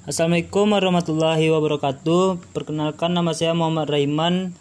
Assalamualaikum 0.00 0.72
warahmatullahi 0.72 1.52
wabarakatuh. 1.52 2.56
Perkenalkan 2.56 3.12
nama 3.12 3.36
saya 3.36 3.52
Muhammad 3.52 3.92
Raiman 3.92 4.56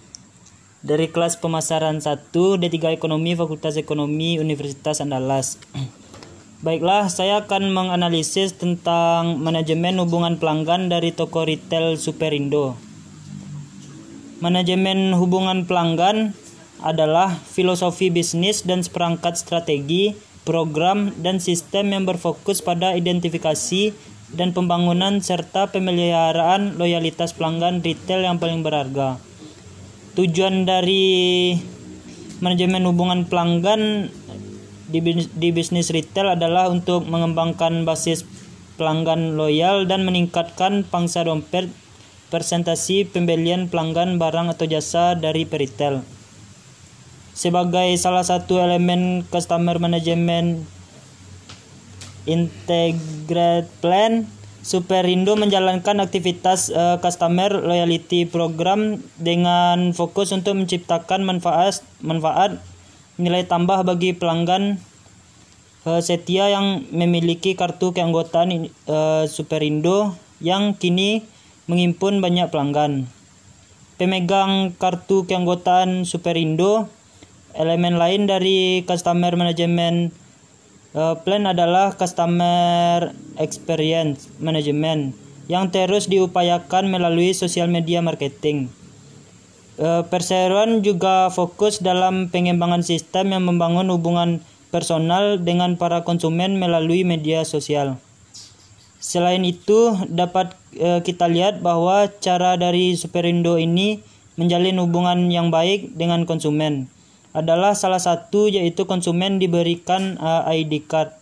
dari 0.83 1.07
kelas 1.07 1.39
pemasaran 1.39 2.03
1 2.03 2.35
D3 2.35 2.99
Ekonomi 2.99 3.39
Fakultas 3.39 3.79
Ekonomi 3.79 4.35
Universitas 4.35 4.99
Andalas. 4.99 5.55
Baiklah, 6.67 7.07
saya 7.07 7.47
akan 7.47 7.71
menganalisis 7.71 8.59
tentang 8.59 9.39
manajemen 9.39 10.03
hubungan 10.03 10.35
pelanggan 10.35 10.91
dari 10.91 11.15
toko 11.15 11.47
retail 11.47 11.95
Superindo. 11.95 12.75
Manajemen 14.43 15.15
hubungan 15.15 15.63
pelanggan 15.63 16.35
adalah 16.83 17.31
filosofi 17.31 18.11
bisnis 18.11 18.67
dan 18.67 18.83
seperangkat 18.83 19.39
strategi, 19.39 20.19
program, 20.43 21.15
dan 21.23 21.39
sistem 21.39 21.95
yang 21.95 22.03
berfokus 22.03 22.59
pada 22.59 22.91
identifikasi 22.99 23.95
dan 24.33 24.53
pembangunan 24.53 25.21
serta 25.21 25.73
pemeliharaan 25.73 26.77
loyalitas 26.77 27.33
pelanggan 27.33 27.81
retail 27.81 28.21
yang 28.21 28.37
paling 28.37 28.61
berharga. 28.61 29.17
Tujuan 30.13 30.67
dari 30.69 31.55
manajemen 32.43 32.85
hubungan 32.85 33.25
pelanggan 33.25 34.13
di, 34.89 35.49
bisnis 35.53 35.93
retail 35.93 36.33
adalah 36.33 36.69
untuk 36.69 37.05
mengembangkan 37.05 37.85
basis 37.85 38.25
pelanggan 38.79 39.37
loyal 39.37 39.85
dan 39.85 40.07
meningkatkan 40.07 40.87
pangsa 40.87 41.21
dompet 41.27 41.69
presentasi 42.33 43.09
pembelian 43.09 43.69
pelanggan 43.69 44.21
barang 44.21 44.53
atau 44.53 44.65
jasa 44.69 45.17
dari 45.17 45.45
peritel. 45.45 46.05
Sebagai 47.33 47.95
salah 47.95 48.25
satu 48.25 48.59
elemen 48.59 49.25
customer 49.29 49.77
management 49.79 50.78
Integrated 52.29 53.65
Plan, 53.81 54.29
Superindo 54.61 55.33
menjalankan 55.33 55.97
aktivitas 56.03 56.69
uh, 56.69 57.01
customer 57.01 57.63
loyalty 57.63 58.29
program 58.29 59.01
dengan 59.17 59.97
fokus 59.97 60.29
untuk 60.29 60.61
menciptakan 60.61 61.25
manfaat 61.25 61.81
manfaat 62.05 62.61
nilai 63.17 63.47
tambah 63.47 63.81
bagi 63.81 64.13
pelanggan 64.13 64.77
uh, 65.89 66.03
setia 66.03 66.53
yang 66.53 66.85
memiliki 66.91 67.57
kartu 67.57 67.95
keanggotaan 67.95 68.69
uh, 68.85 69.25
Superindo 69.31 70.13
yang 70.43 70.75
kini 70.75 71.23
menghimpun 71.65 72.19
banyak 72.19 72.51
pelanggan. 72.51 73.07
Pemegang 73.99 74.75
kartu 74.79 75.27
keanggotaan 75.27 76.07
Superindo, 76.07 76.87
elemen 77.55 77.99
lain 77.99 78.27
dari 78.27 78.83
customer 78.87 79.35
management 79.35 80.15
Uh, 80.89 81.13
plan 81.21 81.45
adalah 81.45 81.93
customer 81.93 83.13
experience 83.37 84.25
management 84.41 85.13
yang 85.45 85.69
terus 85.69 86.09
diupayakan 86.09 86.89
melalui 86.89 87.29
sosial 87.37 87.69
media 87.69 88.01
marketing. 88.01 88.73
Uh, 89.77 90.01
perseroan 90.09 90.81
juga 90.81 91.29
fokus 91.29 91.77
dalam 91.77 92.33
pengembangan 92.33 92.81
sistem 92.81 93.37
yang 93.37 93.45
membangun 93.45 93.85
hubungan 93.93 94.41
personal 94.73 95.37
dengan 95.37 95.77
para 95.77 96.01
konsumen 96.01 96.57
melalui 96.57 97.05
media 97.05 97.45
sosial. 97.45 98.01
Selain 98.97 99.45
itu, 99.45 99.93
dapat 100.09 100.57
uh, 100.81 101.05
kita 101.05 101.29
lihat 101.29 101.61
bahwa 101.61 102.09
cara 102.17 102.57
dari 102.57 102.97
Superindo 102.97 103.61
ini 103.61 104.01
menjalin 104.41 104.81
hubungan 104.81 105.29
yang 105.29 105.53
baik 105.53 105.93
dengan 105.93 106.25
konsumen 106.25 106.89
adalah 107.33 107.77
salah 107.77 108.01
satu 108.01 108.49
yaitu 108.49 108.89
konsumen 108.89 109.37
diberikan 109.37 110.17
uh, 110.17 110.49
ID 110.49 110.89
card 110.89 111.13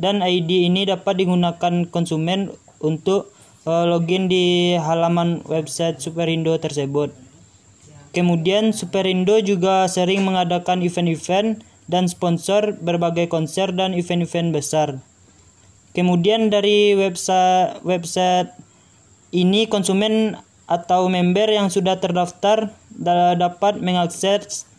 dan 0.00 0.24
ID 0.24 0.64
ini 0.64 0.88
dapat 0.88 1.20
digunakan 1.20 1.84
konsumen 1.92 2.48
untuk 2.80 3.28
uh, 3.68 3.84
login 3.84 4.32
di 4.32 4.76
halaman 4.80 5.44
website 5.44 6.00
Superindo 6.00 6.56
tersebut. 6.56 7.12
Kemudian 8.10 8.72
Superindo 8.72 9.38
juga 9.44 9.86
sering 9.86 10.24
mengadakan 10.24 10.82
event-event 10.82 11.62
dan 11.86 12.08
sponsor 12.08 12.74
berbagai 12.80 13.28
konser 13.28 13.70
dan 13.76 13.92
event-event 13.92 14.56
besar. 14.56 14.88
Kemudian 15.90 16.48
dari 16.48 16.94
website 16.94 17.82
website 17.82 18.50
ini 19.34 19.66
konsumen 19.66 20.38
atau 20.70 21.10
member 21.10 21.50
yang 21.50 21.66
sudah 21.66 21.98
terdaftar 21.98 22.70
dapat 23.34 23.82
mengakses 23.82 24.69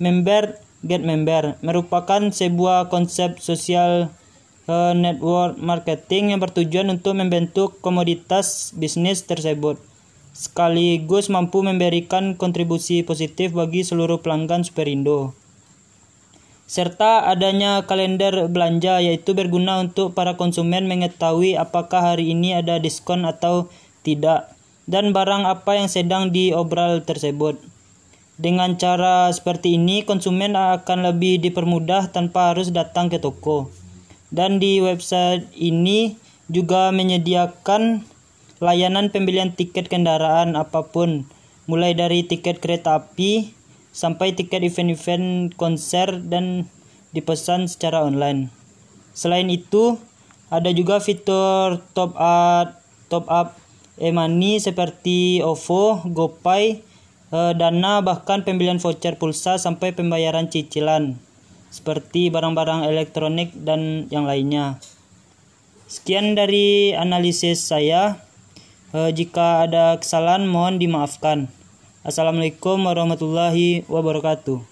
Member 0.00 0.56
Get 0.80 1.04
Member 1.04 1.60
merupakan 1.60 2.32
sebuah 2.32 2.88
konsep 2.88 3.36
sosial 3.36 4.08
uh, 4.64 4.96
network 4.96 5.60
marketing 5.60 6.32
yang 6.32 6.40
bertujuan 6.40 6.88
untuk 6.88 7.20
membentuk 7.20 7.84
komoditas 7.84 8.72
bisnis 8.72 9.28
tersebut 9.28 9.76
sekaligus 10.30 11.26
mampu 11.26 11.60
memberikan 11.60 12.38
kontribusi 12.38 13.02
positif 13.02 13.50
bagi 13.50 13.82
seluruh 13.82 14.22
pelanggan 14.22 14.62
Superindo. 14.62 15.34
Serta 16.70 17.26
adanya 17.26 17.82
kalender 17.82 18.46
belanja 18.46 19.02
yaitu 19.02 19.34
berguna 19.34 19.82
untuk 19.82 20.14
para 20.14 20.38
konsumen 20.38 20.86
mengetahui 20.86 21.58
apakah 21.58 22.14
hari 22.14 22.30
ini 22.30 22.54
ada 22.54 22.78
diskon 22.78 23.26
atau 23.26 23.66
tidak 24.06 24.54
dan 24.86 25.10
barang 25.10 25.50
apa 25.50 25.82
yang 25.82 25.90
sedang 25.90 26.30
diobral 26.30 27.02
tersebut. 27.02 27.58
Dengan 28.40 28.80
cara 28.80 29.28
seperti 29.36 29.76
ini, 29.76 30.00
konsumen 30.00 30.56
akan 30.56 31.12
lebih 31.12 31.44
dipermudah 31.44 32.08
tanpa 32.08 32.56
harus 32.56 32.72
datang 32.72 33.12
ke 33.12 33.20
toko. 33.20 33.68
Dan 34.32 34.56
di 34.56 34.80
website 34.80 35.44
ini 35.52 36.16
juga 36.48 36.88
menyediakan 36.88 38.00
layanan 38.64 39.12
pembelian 39.12 39.52
tiket 39.52 39.92
kendaraan 39.92 40.56
apa 40.56 40.88
pun, 40.88 41.28
mulai 41.68 41.92
dari 41.92 42.24
tiket 42.24 42.64
kereta 42.64 43.04
api 43.04 43.52
sampai 43.92 44.32
tiket 44.32 44.64
event-event 44.64 45.52
konser 45.60 46.24
dan 46.24 46.64
dipesan 47.12 47.68
secara 47.68 48.08
online. 48.08 48.48
Selain 49.12 49.52
itu, 49.52 50.00
ada 50.48 50.72
juga 50.72 50.96
fitur 50.96 51.84
top 51.92 52.16
up 52.16 52.80
top 53.12 53.28
up 53.28 53.60
e-money 54.00 54.56
seperti 54.56 55.44
OVO, 55.44 56.08
GoPay, 56.08 56.88
uh, 57.34 57.52
dana 57.56 58.02
bahkan 58.04 58.42
pembelian 58.46 58.78
voucher 58.78 59.16
pulsa 59.16 59.56
sampai 59.58 59.94
pembayaran 59.94 60.50
cicilan 60.50 61.18
seperti 61.70 62.28
barang-barang 62.28 62.86
elektronik 62.90 63.54
dan 63.54 64.10
yang 64.10 64.26
lainnya. 64.26 64.82
Sekian 65.90 66.38
dari 66.38 66.94
analisis 66.94 67.66
saya. 67.66 68.22
Uh, 68.90 69.14
jika 69.14 69.70
ada 69.70 70.02
kesalahan 70.02 70.50
mohon 70.50 70.82
dimaafkan. 70.82 71.46
Assalamualaikum 72.02 72.82
warahmatullahi 72.82 73.86
wabarakatuh. 73.86 74.69